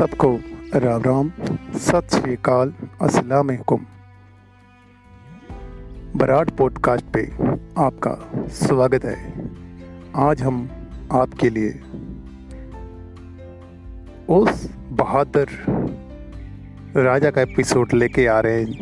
[0.00, 0.40] सबको
[0.74, 1.32] राम राम,
[1.78, 3.86] सत श्री अकाल अस्सलाम वालेकुम
[6.16, 7.32] बराड पॉडकास्ट पे
[7.78, 8.16] आपका
[8.48, 9.48] स्वागत है।
[10.16, 10.70] आज हम
[11.12, 11.82] आपके लिए
[14.28, 15.46] उस बहादुर
[16.96, 18.72] राजा का एपिसोड लेके आ रहे हैं,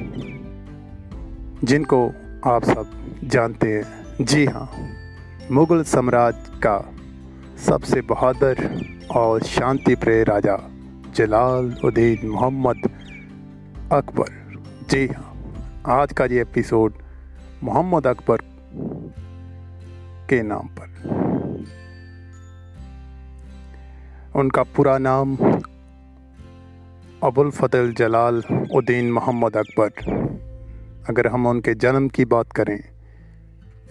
[1.65, 2.13] जिनको
[2.47, 2.91] आप सब
[3.25, 3.85] जानते हैं।
[4.25, 4.71] जी हाँ
[5.51, 6.93] मुग़ल साम्राज्य का
[7.67, 8.85] सबसे बहादुर
[9.17, 10.71] और शांति प्रिय राजा
[11.19, 12.77] जलाल उद्दीन मोहम्मद
[13.93, 14.29] अकबर।
[14.91, 15.33] जी हाँ
[15.87, 16.95] आज का ये एपिसोड
[17.63, 18.37] मोहम्मद अकबर
[20.31, 20.89] के नाम पर।
[24.37, 25.37] उनका पूरा नाम
[27.23, 28.43] अबुल फतल जलाल
[28.75, 29.91] उद्दीन मोहम्मद अकबर।
[31.09, 32.81] अगर हम उनके जन्म की बात करें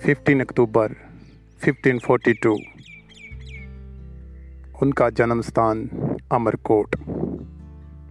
[0.06, 0.96] 15 अक्टूबर
[1.66, 2.58] 1542
[4.82, 5.88] उनका जन्म स्थान
[6.32, 6.96] अमरकोट।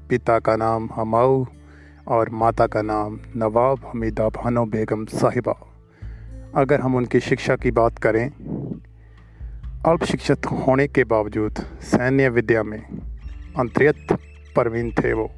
[0.09, 1.45] पिता का नाम हमाऊ
[2.09, 5.55] और माता का नाम नवाब हमीदा भानो बेगम साहिबा।
[6.55, 8.27] अगर हम उनकी शिक्षा की बात करें
[9.87, 12.81] अल्प शिक्षित होने के बावजूद सैन्य विद्या में
[13.59, 14.13] अंतरित
[14.57, 15.31] परवीन थे वो।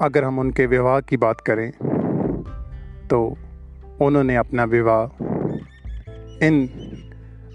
[0.00, 1.70] अगर हम उनके विवाह की बात करें
[3.08, 3.18] तो
[4.02, 5.04] उन्होंने अपना विवाह
[6.46, 6.68] इन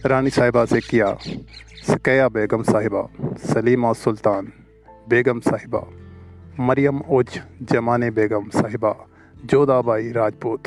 [0.05, 1.17] रानी साहिबा से किया।
[1.87, 3.07] सकैया बेगम साहिबा,
[3.37, 4.51] सलीमा सुल्तान
[5.09, 5.87] बेगम साहिबा,
[6.59, 8.95] मरियम उज जमाने बेगम साहिबा,
[9.45, 10.61] जोधाबाई राजपूत।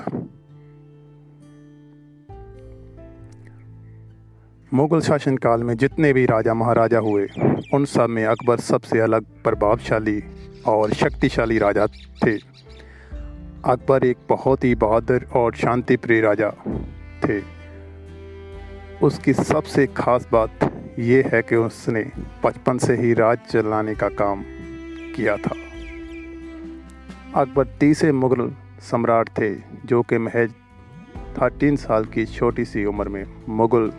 [4.75, 7.28] मुग़ल शासनकाल में जितने भी राजा महाराजा हुए,
[7.75, 10.22] उन सब में अकबर सबसे अलग प्रभावशाली
[10.66, 11.87] और शक्तिशाली राजा
[12.27, 12.53] थे।
[13.64, 16.48] अकबर एक बहुत ही बहादुर और शांति प्रिय राजा
[17.22, 17.38] थे।
[19.02, 20.64] उसकी सबसे ख़ास बात
[20.98, 22.03] यह है कि उसने
[22.44, 24.42] बचपन से ही राज चलाने का काम
[25.16, 25.54] किया था।
[27.34, 29.54] अकबर तीसरे मुग़ल सम्राट थे,
[29.84, 30.53] जो कि महज
[31.38, 33.91] थर्टीन साल की छोटी सी उम्र में मुग़ल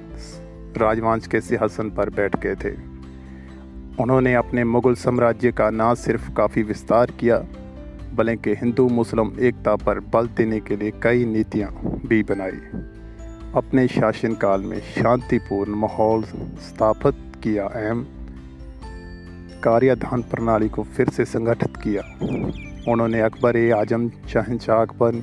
[0.78, 2.76] राजवंश के सिंहासन पर बैठ गए थे।
[4.04, 7.46] उन्होंने अपने मुग़ल साम्राज्य का न सिर्फ़ काफ़ी विस्तार किया
[8.16, 11.72] बल्कि हिंदू, मुस्लिम, एकता पर बल देने के लिए कई नीतियाँ
[12.08, 12.60] भी बनाई।
[13.56, 16.24] अपने शासनकाल में शांतिपूर्ण माहौल
[16.62, 18.04] स्थापित किया एवं
[19.64, 22.02] कार्यधान प्रणाली को फिर से संगठित किया।
[22.92, 25.16] उन्होंने अकबर ए आज़म शहनशाह अकबर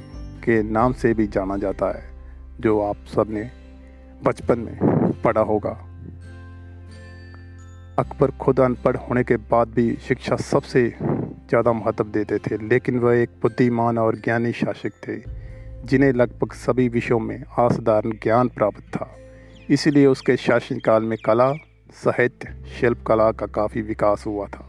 [0.45, 2.05] के नाम से भी जाना जाता है,
[2.61, 3.51] जो आप सबने
[4.25, 4.79] बचपन में
[5.25, 5.71] पढ़ा होगा।
[7.99, 10.83] अकबर खुद अनपढ़ होने के बाद भी शिक्षा सबसे
[11.53, 15.17] ज़्यादा महत्व देते थे, लेकिन वह एक बुद्धिमान और ज्ञानी शासक थे,
[15.85, 19.09] जिन्हें लगभग सभी विषयों में असाधारण ज्ञान प्राप्त था।
[19.71, 21.53] इसलिए उसके शासनकाल में कला,
[21.95, 24.69] साहित्य शिल्प कला का काफ़ी विकास हुआ था।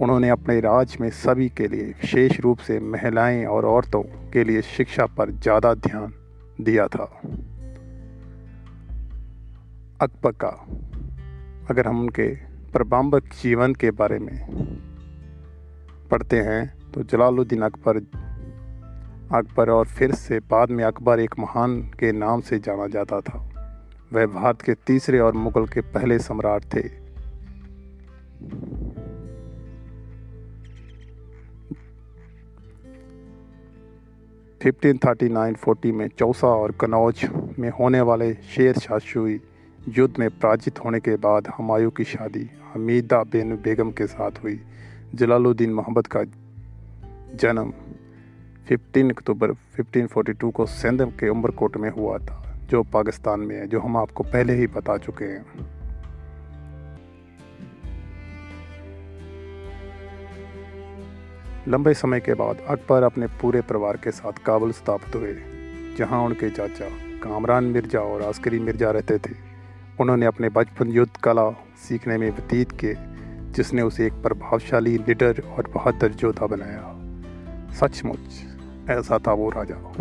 [0.00, 4.62] उन्होंने अपने राज में सभी के लिए, विशेष रूप से महिलाएँ और औरतों के लिए
[4.62, 6.12] शिक्षा पर ज़्यादा ध्यान
[6.60, 7.04] दिया था।
[10.00, 10.50] अकबर का,
[11.70, 12.28] अगर हम उनके
[12.72, 14.36] प्रबंबक जीवन के बारे में
[16.10, 17.96] पढ़ते हैं तो जलालुद्दीन अकबर
[19.36, 23.38] अकबर और फिर से बाद में अकबर एक महान के नाम से जाना जाता था।
[24.12, 27.04] वह भारत के तीसरे और मुगल के पहले सम्राट थे।
[34.62, 37.28] फिफ्टीन थर्टी नाइन, फोर्टी में चौसा और कनौज
[37.58, 38.98] में होने वाले शेर शाह
[39.98, 44.60] युद्ध में पराजित होने के बाद हमायूं की शादी हमीदा बिन बेगम के साथ हुई।
[45.14, 46.22] जलालुद्दीन मोहम्मद का
[47.34, 47.72] जन्म
[48.68, 53.80] 15 अक्टूबर 1542 को सिंध के उमरकोट में हुआ था, जो पाकिस्तान में है, जो
[53.80, 55.44] हम आपको पहले ही बता चुके हैं।
[61.68, 65.36] लंबे समय के बाद अकबर अपने पूरे परिवार के साथ काबुल स्थापित हुए,
[65.98, 66.88] जहाँ उनके चाचा
[67.18, 69.34] कामरान मिर्ज़ा और आस्करी मिर्ज़ा रहते थे।
[70.00, 73.13] उन्होंने अपने बचपन युद्ध कला सीखने में व्यतीत किए।
[73.56, 77.00] जिसने उसे एक प्रभावशाली लीडर और बहादुर योद्धा बनाया।
[77.72, 78.44] सचमुच,
[78.90, 79.92] ऐसा था वो राजा।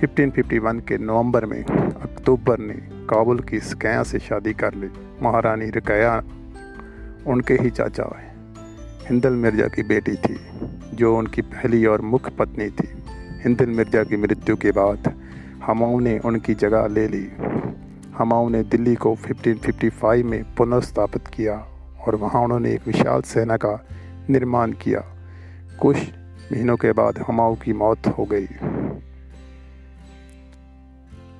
[0.00, 2.74] 1551 के नवंबर में अक्टूबर ने
[3.06, 4.88] काबुल की स्कैया से शादी कर ली।
[5.22, 6.22] महारानी रकया,
[7.26, 8.22] उनके ही चाचा
[9.10, 10.36] हिंदल मिर्ज़ा की बेटी थी,
[10.94, 12.88] जो उनकी पहली और मुख्य पत्नी थी।
[13.42, 15.14] हिंदल मिर्ज़ा की मृत्यु के बाद
[15.62, 17.32] हमाऊ ने उनकी जगह ले ली।
[18.14, 21.66] हमाऊ ने दिल्ली को 1555 में पुनर्स्थापित किया।
[22.08, 23.72] और वहाँ उन्होंने एक विशाल सेना का
[24.30, 25.00] निर्माण किया।
[25.80, 25.96] कुछ
[26.52, 28.46] महीनों के बाद हमाऊ की मौत हो गई।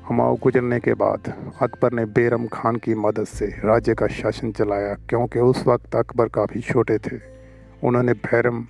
[0.08, 1.32] हमाऊ गुजरने के बाद
[1.62, 6.28] अकबर ने बेरम खान की मदद से राज्य का शासन चलाया, क्योंकि उस वक्त अकबर
[6.28, 7.16] काफ़ी छोटे थे।
[7.84, 8.64] उन्होंने बैरम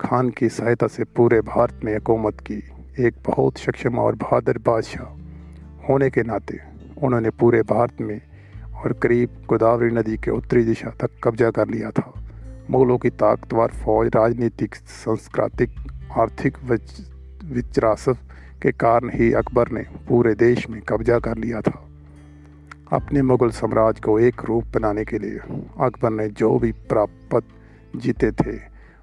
[0.00, 2.62] खान की सहायता से पूरे भारत में हुकूमत की।
[2.98, 6.60] एक बहुत सक्षम और बहादुर बादशाह होने के नाते
[7.02, 8.20] उन्होंने पूरे भारत में
[8.86, 12.12] और करीब गोदावरी नदी के उत्तरी दिशा तक कब्जा कर लिया था।
[12.70, 15.70] मुगलों की ताकतवर फौज राजनीतिक, सांस्कृतिक,
[16.18, 16.58] आर्थिक
[17.44, 18.18] विरासत
[18.62, 21.82] के कारण ही अकबर ने पूरे देश में कब्जा कर लिया था।
[22.92, 25.38] अपने मुगल साम्राज्य को एक रूप बनाने के लिए
[25.80, 27.42] अकबर ने जो भी प्राप्त
[27.96, 28.58] जीते थे,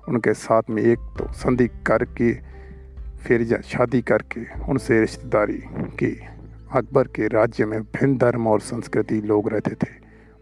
[0.08, 2.34] उनके साथ में एक तो संधि करके,
[3.24, 5.64] फिर शादी करके उनसे रिश्तेदारी
[6.00, 6.20] की।
[6.74, 9.90] अकबर के राज्य में भिन्न धर्म और संस्कृति लोग रहते थे।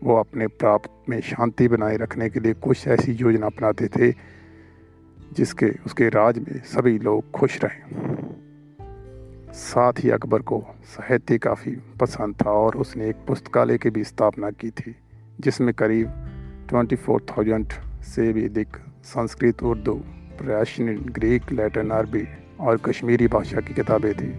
[0.04, 4.12] वो अपने प्राप्त में शांति बनाए रखने के लिए कुछ ऐसी योजना अपनाते थे,
[5.34, 7.82] जिसके, उसके राज में सभी लोग खुश रहें।
[9.54, 14.52] साथ ही अकबर को साहित्य काफ़ी पसंद था और उसने एक पुस्तकालय की भी स्थापना
[14.52, 14.96] की थी,
[15.40, 16.08] जिसमें करीब
[16.70, 17.68] ट्वेंटी फोर थाउज़ेंड
[18.04, 18.68] से भी अधिक
[19.04, 19.94] संस्कृत, उर्दू
[20.38, 22.28] प्राचीन ग्रीक, लैटिन, अरबी
[22.60, 24.34] और कश्मीरी भाषा की किताबें थी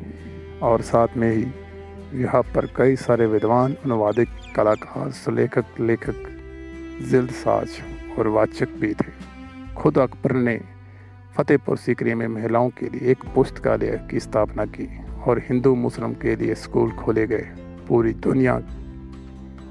[0.62, 1.46] और साथ में ही
[2.14, 6.24] यहाँ पर कई सारे विद्वान अनुवादिक कलाकार सुलेखक लेखक
[7.10, 7.68] जिल्द साज
[8.18, 9.10] और वाचक भी थे।
[9.76, 10.60] खुद अकबर ने
[11.36, 14.88] फतेहपुर सीकरी में महिलाओं के लिए एक पुस्तकालय की स्थापना की
[15.26, 17.48] और हिंदू मुस्लिम के लिए स्कूल खोले गए।
[17.88, 18.60] पूरी दुनिया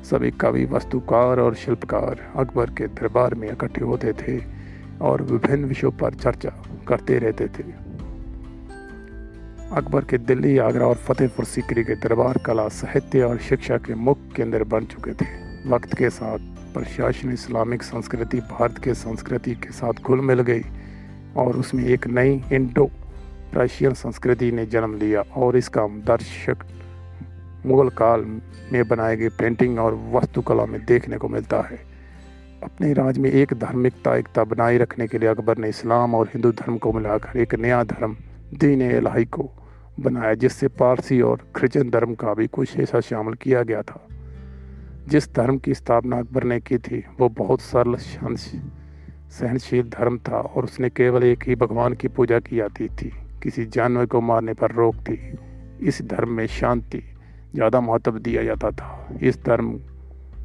[0.03, 4.39] सभी कवि, वस्तुकार और शिल्पकार अकबर के दरबार में इकट्ठे होते थे
[5.01, 6.49] और विभिन्न विषयों पर चर्चा
[6.87, 7.63] करते रहते थे।
[9.71, 14.33] अकबर के दिल्ली, आगरा और फतेहपुर सीकरी के दरबार कला, साहित्य और शिक्षा के मुख्य
[14.35, 15.25] केंद्र बन चुके थे।
[15.69, 16.39] वक्त के साथ
[16.73, 20.63] प्रशासन इस्लामिक संस्कृति भारत के संस्कृति के साथ घुल मिल गई
[21.37, 22.85] और उसमें एक नई इंडो
[23.53, 26.65] प्रशियन संस्कृति ने जन्म लिया और इसका दर्शक
[27.65, 28.25] मुगल काल
[28.73, 31.79] में बनाए गए पेंटिंग और वास्तुकला में देखने को मिलता है।
[32.63, 36.51] अपने राज में एक धार्मिकता, एकता बनाए रखने के लिए अकबर ने इस्लाम और हिंदू
[36.51, 38.15] धर्म को मिलाकर एक नया धर्म
[38.51, 39.49] दीन इलाही को
[39.99, 44.07] बनाया, जिससे पारसी और क्रिश्चन धर्म का भी कुछ ऐसा शामिल किया गया था।
[45.07, 47.95] जिस धर्म की स्थापना अकबर ने की थी, वो बहुत सरल
[49.31, 53.11] सहनशील धर्म था और उसने केवल एक ही भगवान की पूजा की जाती थी।
[53.43, 55.17] किसी जानवर को मारने पर रोक थी
[55.81, 57.01] इस धर्म में शांति
[57.55, 59.79] ज़्यादा महत्व दिया जाता था। इस धर्म,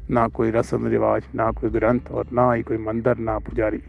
[0.09, 3.81] ना कोई रस्म रिवाज ना कोई ग्रंथ और ना ही कोई मंदिर, ना पुजारी।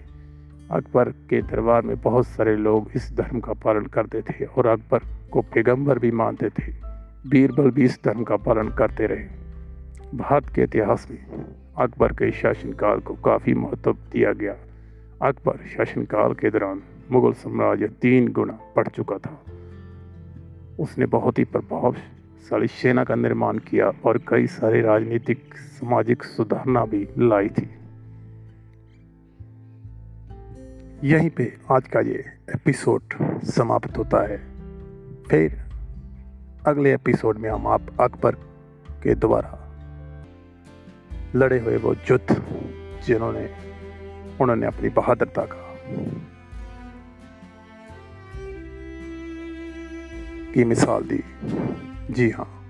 [0.71, 4.99] अकबर के दरबार में बहुत सारे लोग इस धर्म का पालन करते थे और अकबर
[5.31, 6.73] को पैगंबर भी मानते थे।
[7.27, 9.25] बीरबल भी इस धर्म का पालन करते रहे।
[10.15, 11.45] भारत के इतिहास में
[11.79, 14.57] अकबर के शासनकाल को काफ़ी महत्व दिया गया।
[15.23, 19.45] अकबर शासनकाल के दौरान मुगल साम्राज्य तीन गुना बढ़ चुका था।
[20.81, 27.09] उसने बहुत ही प्रभावशाली सेना का निर्माण किया और कई सारे राजनीतिक, सामाजिक सुधारना भी
[27.19, 27.78] लाई थी।
[31.05, 32.25] यहीं पे आज का ये
[32.55, 33.03] एपिसोड
[33.45, 34.37] समाप्त होता है।
[35.31, 35.65] फिर
[36.67, 38.35] अगले एपिसोड में हम आप अकबर
[39.03, 39.65] के द्वारा
[41.35, 42.43] लड़े हुए वो युद्ध
[43.07, 43.51] जिन्होंने,
[44.41, 45.77] उन्होंने अपनी बहादुरता का
[50.53, 51.23] की मिसाल दी।
[52.11, 52.65] जी हाँ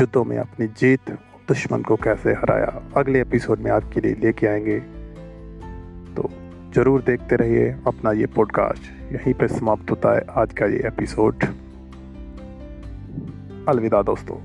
[0.00, 1.10] युद्धों में अपनी जीत
[1.48, 4.93] दुश्मन को कैसे हराया, अगले एपिसोड में आपके लिए लेके आएँगे
[6.74, 11.44] ज़रूर देखते रहिए अपना ये पॉडकास्ट यहीं पर समाप्त होता है आज का ये एपिसोड
[13.68, 14.38] अलविदा दोस्तों।